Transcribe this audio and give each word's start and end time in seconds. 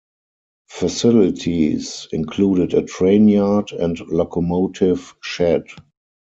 Facilities 0.67 2.07
included 2.11 2.73
a 2.73 2.81
train 2.81 3.27
yard 3.29 3.71
and 3.71 3.99
locomotive 4.09 5.13
shed. 5.21 5.65